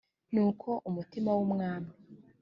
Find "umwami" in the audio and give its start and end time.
1.45-1.91